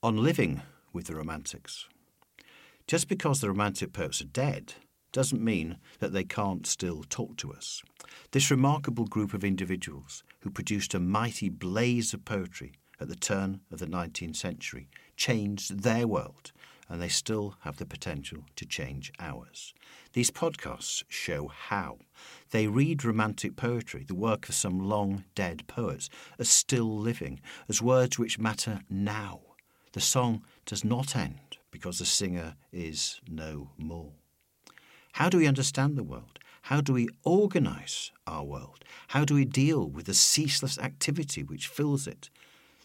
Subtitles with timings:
[0.00, 1.88] on living with the Romantics.
[2.86, 4.74] Just because the Romantic poets are dead
[5.10, 7.82] doesn't mean that they can't still talk to us.
[8.30, 13.60] This remarkable group of individuals who produced a mighty blaze of poetry at the turn
[13.72, 16.52] of the 19th century changed their world,
[16.88, 19.74] and they still have the potential to change ours.
[20.12, 21.98] These podcasts show how.
[22.50, 26.08] They read romantic poetry, the work of some long dead poets,
[26.38, 29.40] as still living, as words which matter now.
[29.92, 34.12] The song does not end because the singer is no more.
[35.12, 36.38] How do we understand the world?
[36.62, 38.84] How do we organise our world?
[39.08, 42.30] How do we deal with the ceaseless activity which fills it?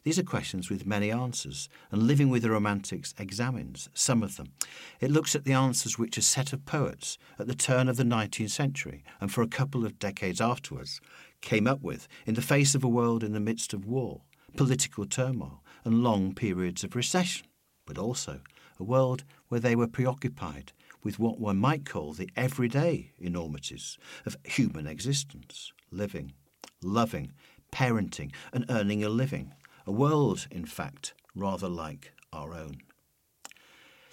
[0.04, 4.52] These are questions with many answers, and Living with the Romantics examines some of them.
[5.00, 8.04] It looks at the answers which a set of poets at the turn of the
[8.04, 11.00] 19th century, and for a couple of decades afterwards,
[11.40, 14.22] came up with in the face of a world in the midst of war,
[14.58, 17.48] political turmoil, and long periods of recession,
[17.86, 18.42] but also
[18.80, 20.72] a world where they were preoccupied
[21.04, 26.34] with what one might call the everyday enormities of human existence living,
[26.82, 27.32] loving,
[27.72, 29.54] parenting, and earning a living
[29.86, 32.78] a world, in fact, rather like our own.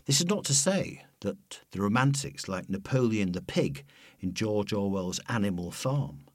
[0.06, 3.84] This is not to say that the romantics, like Napoleon the pig
[4.18, 6.26] in George Orwell's Animal Farm,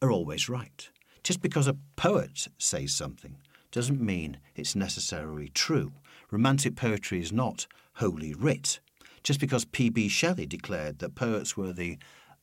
[0.00, 0.88] are always right.
[1.22, 3.36] Just because a poet says something
[3.72, 5.92] doesn't mean it's necessarily true.
[6.30, 8.78] Romantic poetry is not holy writ.
[9.24, 10.08] Just because P.B.
[10.08, 11.98] Shelley declared that poets were the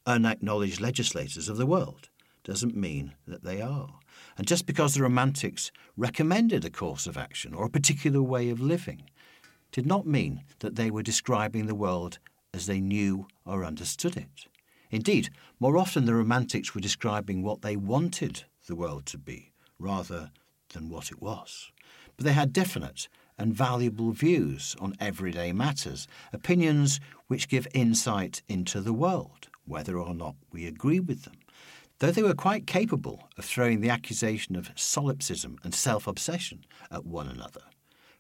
[0.06, 2.10] unacknowledged legislators of the world
[2.44, 4.00] doesn't mean that they are.
[4.38, 8.60] And just because the Romantics recommended a course of action or a particular way of
[8.60, 9.10] living
[9.72, 12.18] did not mean that they were describing the world
[12.54, 14.48] as they knew or understood it.
[14.90, 20.32] Indeed, more often the Romantics were describing what they wanted the world to be rather
[20.70, 21.72] than what it was.
[22.16, 28.82] But they had definite and valuable views on everyday matters, opinions which give insight into
[28.82, 31.38] the world, whether or not we agree with them
[32.00, 37.06] though they were quite capable of throwing the accusation of solipsism and self obsession at
[37.06, 37.62] one another.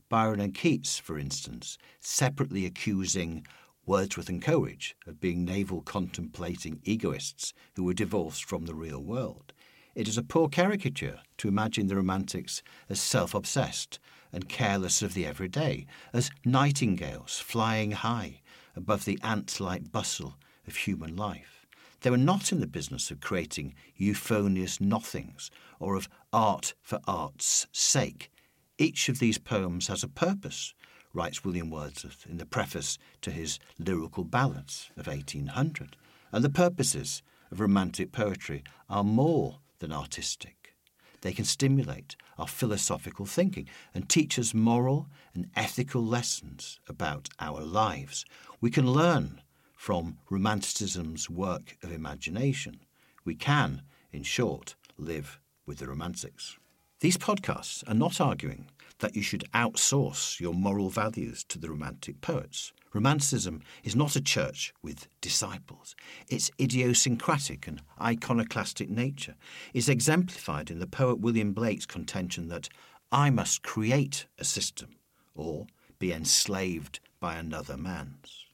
[0.09, 3.45] Byron and Keats, for instance, separately accusing
[3.85, 9.53] Wordsworth and Coleridge of being navel contemplating egoists who were divorced from the real world.
[9.99, 13.99] It is a poor caricature to imagine the Romantics as self obsessed
[14.31, 18.39] and careless of the everyday, as nightingales flying high
[18.77, 21.67] above the ant like bustle of human life.
[21.99, 25.51] They were not in the business of creating euphonious nothings
[25.81, 28.31] or of art for art's sake.
[28.77, 30.73] Each of these poems has a purpose,
[31.13, 35.97] writes William Wordsworth in the preface to his Lyrical Ballads of 1800.
[36.31, 37.21] And the purposes
[37.51, 40.75] of romantic poetry are more than artistic.
[41.21, 47.61] They can stimulate our philosophical thinking and teach us moral and ethical lessons about our
[47.61, 48.25] lives.
[48.61, 49.41] We can learn
[49.73, 52.81] from Romanticism's work of imagination.
[53.25, 53.81] We can,
[54.11, 56.58] in short, live with the Romantics.
[57.01, 58.67] These podcasts are not arguing
[58.99, 62.73] that you should outsource your moral values to the Romantic poets.
[62.93, 65.95] Romanticism is not a church with disciples.
[66.27, 69.35] Its idiosyncratic and iconoclastic nature
[69.73, 72.67] is exemplified in the poet William Blake's contention that
[73.13, 74.89] I must create a system
[75.35, 75.67] or
[75.99, 78.45] be enslaved by another man's.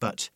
[0.00, 0.30] But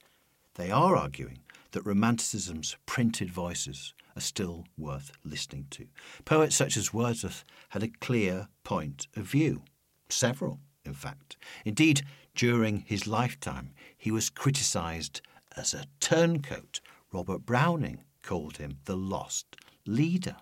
[0.54, 1.40] they are arguing
[1.72, 5.86] that Romanticism's printed voices are still worth listening to.
[6.24, 9.62] Poets such as Wordsworth had a clear point of view,
[10.08, 11.36] several, in fact.
[11.64, 12.02] Indeed,
[12.34, 15.20] during his lifetime, he was criticised
[15.56, 16.80] as a turncoat.
[17.12, 19.56] Robert Browning called him the lost
[19.86, 20.36] leader,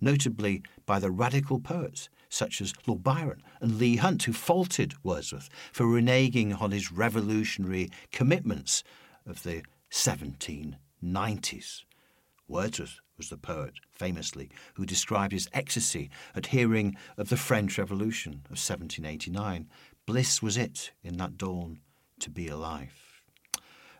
[0.00, 5.48] notably by the radical poets such as Lord Byron and Leigh Hunt, who faulted Wordsworth
[5.72, 8.82] for reneging on his revolutionary commitments
[9.24, 11.84] of the 1790s.
[12.48, 18.42] Wordsworth was the poet, famously, who described his ecstasy at hearing of the French Revolution
[18.46, 19.68] of 1789.
[20.06, 21.80] Bliss was it in that dawn
[22.20, 23.22] to be alive.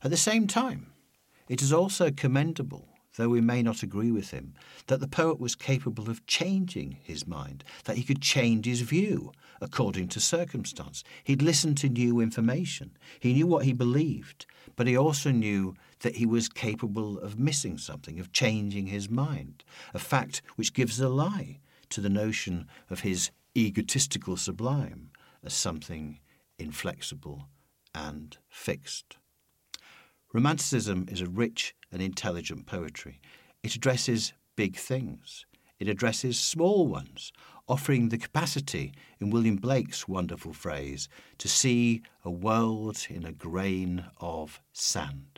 [0.03, 0.93] At the same time,
[1.49, 4.55] it is also commendable though we may not agree with him,
[4.87, 9.33] that the poet was capable of changing his mind, that he could change his view
[9.61, 11.05] according to circumstance.
[11.23, 12.97] He'd listen to new information.
[13.21, 14.47] He knew what he believed,
[14.77, 15.75] but he also knew
[16.05, 19.65] that he was capable of missing something, of changing his mind,
[19.95, 21.59] a fact which gives a lie
[21.89, 25.11] to the notion of his egotistical sublime
[25.43, 26.21] as something
[26.59, 27.49] inflexible
[27.95, 29.17] and fixed.
[30.35, 33.19] Romanticism is a rich and intelligent poetry.
[33.63, 35.47] It addresses big things.
[35.79, 37.33] It addresses small ones,
[37.67, 41.09] offering the capacity, in William Blake's wonderful phrase,
[41.39, 45.34] to see a world in a grain of sand.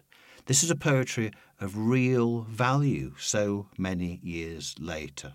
[0.46, 5.32] This is a poetry of real value so many years later.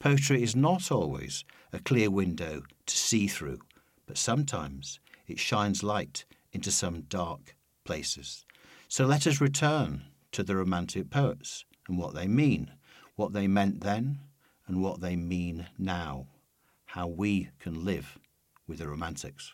[0.00, 3.60] Poetry is not always a clear window to see through,
[4.06, 4.98] but sometimes
[5.28, 7.54] it shines light into some dark
[7.84, 8.44] places.
[8.88, 10.02] So let us return
[10.32, 12.72] to the Romantic poets and what they mean,
[13.14, 14.18] what they meant then,
[14.66, 16.26] and what they mean now,
[16.86, 18.18] how we can live
[18.66, 19.52] with the Romantics.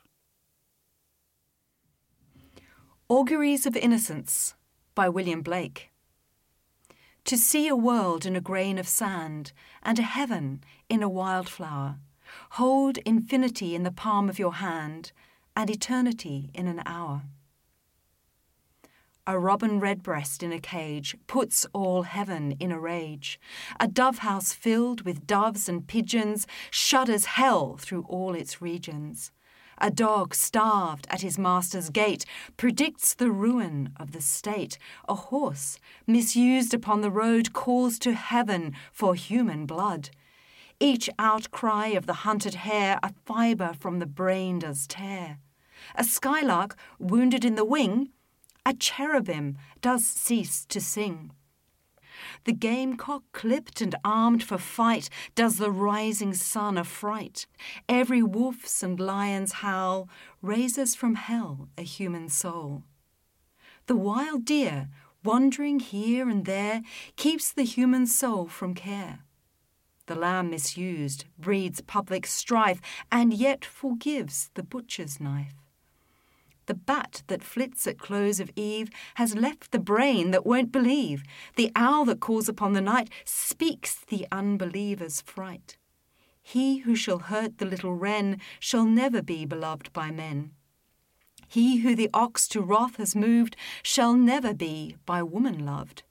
[3.10, 4.54] Auguries of Innocence
[4.96, 5.92] by William Blake.
[7.26, 9.52] To see a world in a grain of sand,
[9.82, 11.98] and a heaven in a wildflower,
[12.52, 15.12] hold infinity in the palm of your hand,
[15.54, 17.22] and eternity in an hour.
[19.26, 23.38] A robin redbreast in a cage puts all heaven in a rage.
[23.78, 29.32] A dove house filled with doves and pigeons shudders hell through all its regions.
[29.78, 32.24] A dog starved at his master's gate
[32.56, 34.78] predicts the ruin of the state.
[35.08, 40.10] A horse, misused upon the road, calls to heaven for human blood.
[40.80, 45.38] Each outcry of the hunted hare a fibre from the brain does tear.
[45.94, 48.10] A skylark, wounded in the wing,
[48.64, 51.32] a cherubim does cease to sing.
[52.44, 57.46] The gamecock, clipped and armed for fight, does the rising sun affright.
[57.88, 60.08] Every wolf's and lion's howl
[60.42, 62.84] raises from hell a human soul.
[63.86, 64.88] The wild deer,
[65.22, 66.82] wandering here and there,
[67.16, 69.20] keeps the human soul from care.
[70.06, 72.80] The lamb misused breeds public strife,
[73.10, 75.54] and yet forgives the butcher's knife.
[76.66, 81.22] The bat that flits at close of eve has left the brain that won't believe.
[81.56, 85.76] The owl that calls upon the night speaks the unbeliever's fright.
[86.42, 90.52] He who shall hurt the little wren shall never be beloved by men.
[91.48, 96.02] He who the ox to wrath has moved shall never be by woman loved.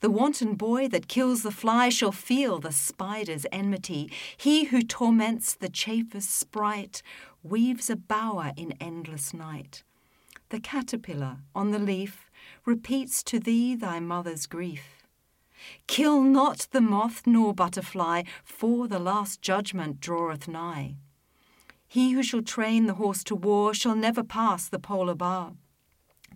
[0.00, 4.10] The wanton boy that kills the fly shall feel the spider's enmity.
[4.36, 7.02] He who torments the chafer's sprite
[7.44, 9.84] weaves a bower in endless night.
[10.52, 12.30] The caterpillar on the leaf
[12.66, 15.02] repeats to thee thy mother's grief.
[15.86, 20.96] Kill not the moth nor butterfly, for the last judgment draweth nigh.
[21.88, 25.54] He who shall train the horse to war shall never pass the polar bar.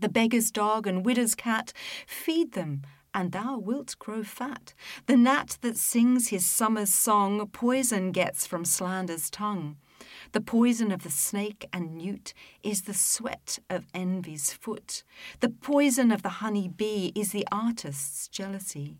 [0.00, 1.74] The beggar's dog and widow's cat,
[2.06, 2.84] feed them,
[3.16, 4.74] and thou wilt grow fat.
[5.06, 9.78] The gnat that sings his summer's song, poison gets from slander's tongue.
[10.32, 15.02] The poison of the snake and newt is the sweat of envy's foot.
[15.40, 18.98] The poison of the honey bee is the artist's jealousy.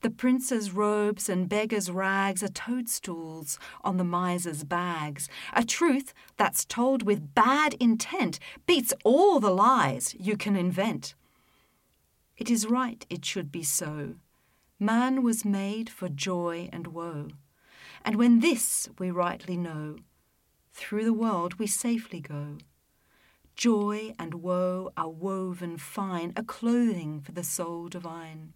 [0.00, 5.28] The prince's robes and beggar's rags are toadstools on the miser's bags.
[5.52, 11.14] A truth that's told with bad intent beats all the lies you can invent.
[12.36, 14.14] It is right it should be so.
[14.78, 17.28] Man was made for joy and woe.
[18.04, 19.96] And when this we rightly know,
[20.72, 22.58] through the world we safely go.
[23.54, 28.54] Joy and woe are woven fine, a clothing for the soul divine.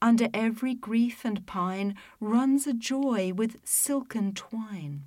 [0.00, 5.04] Under every grief and pine runs a joy with silken twine.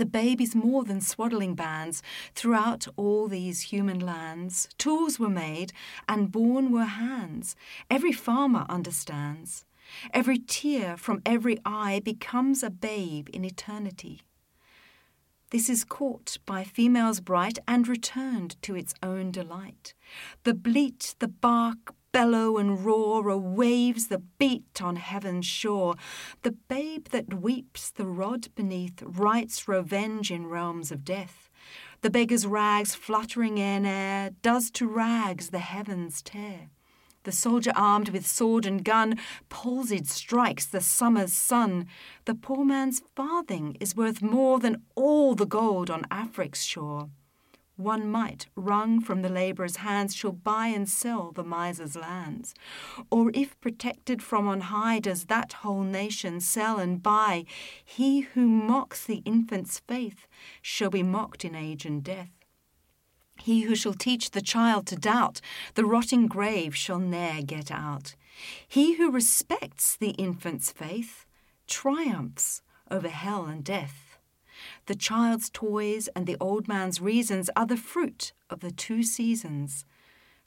[0.00, 2.02] The babe is more than swaddling bands.
[2.34, 5.74] Throughout all these human lands, tools were made
[6.08, 7.54] and born were hands.
[7.90, 9.66] Every farmer understands.
[10.14, 14.22] Every tear from every eye becomes a babe in eternity.
[15.50, 19.92] This is caught by females bright and returned to its own delight.
[20.44, 25.94] The bleat, the bark, bellow and roar are waves that beat on heaven's shore.
[26.42, 31.48] The babe that weeps the rod beneath writes revenge in realms of death.
[32.02, 36.70] The beggar's rags fluttering in air does to rags the heavens tear.
[37.24, 39.18] The soldier armed with sword and gun,
[39.50, 41.86] palsied strikes the summer's sun.
[42.24, 47.10] The poor man's farthing is worth more than all the gold on Afric's shore.
[47.80, 52.54] One mite wrung from the labourer's hands shall buy and sell the miser's lands.
[53.10, 57.46] Or if protected from on high does that whole nation sell and buy,
[57.82, 60.26] he who mocks the infant's faith
[60.60, 62.28] shall be mocked in age and death.
[63.38, 65.40] He who shall teach the child to doubt,
[65.74, 68.14] the rotting grave shall ne'er get out.
[68.68, 71.24] He who respects the infant's faith
[71.66, 72.60] triumphs
[72.90, 74.09] over hell and death.
[74.86, 79.84] The child's toys and the old man's reasons are the fruit of the two seasons.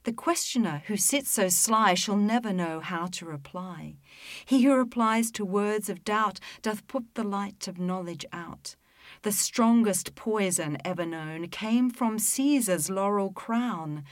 [0.04, 3.96] The questioner who sits so sly shall never know how to reply.
[4.44, 8.76] He who replies to words of doubt doth put the light of knowledge out.
[9.22, 14.04] The strongest poison ever known came from Caesar's laurel crown.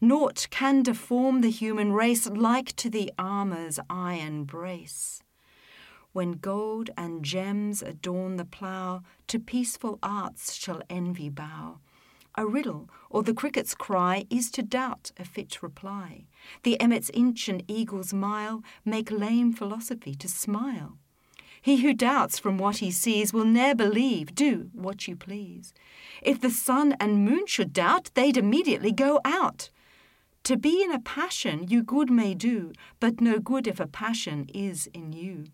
[0.00, 5.23] Naught can deform the human race like to the armour's iron brace.
[6.14, 11.80] When gold and gems adorn the plough, to peaceful arts shall envy bow.
[12.36, 16.26] A riddle or the cricket's cry is to doubt a fit reply.
[16.62, 20.98] The emmet's inch and eagle's mile make lame philosophy to smile.
[21.60, 25.74] He who doubts from what he sees will ne'er believe, do what you please.
[26.22, 29.68] If the sun and moon should doubt, they'd immediately go out.
[30.44, 34.46] To be in a passion you good may do, but no good if a passion
[34.54, 35.46] is in you.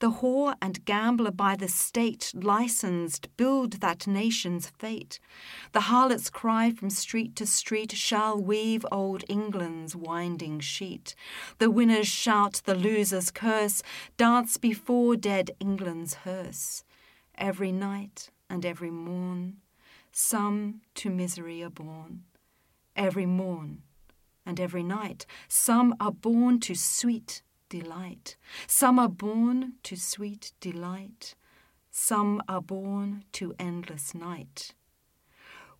[0.00, 5.18] The whore and gambler by the state licensed build that nation's fate.
[5.72, 11.16] The harlot's cry from street to street shall weave old England's winding sheet.
[11.58, 13.82] The winners shout, the losers curse,
[14.16, 16.84] dance before dead England's hearse.
[17.36, 19.56] Every night and every morn,
[20.12, 22.22] some to misery are born.
[22.94, 23.82] Every morn
[24.46, 28.36] and every night, some are born to sweet delight.
[28.66, 31.34] Some are born to sweet delight,
[31.90, 34.74] some are born to endless night.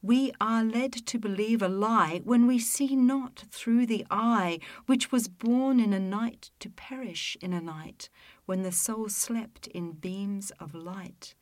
[0.00, 5.10] We are led to believe a lie when we see not through the eye which
[5.10, 8.08] was born in a night to perish in a night,
[8.46, 11.34] when the soul slept in beams of light.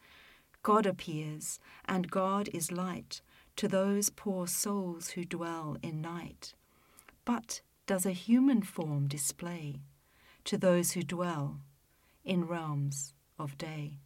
[0.63, 3.21] God appears, and God is light
[3.57, 6.55] to those poor souls who dwell in night.
[7.27, 9.81] But does a human form display?
[10.47, 11.61] To those who dwell
[12.25, 13.99] in realms of day.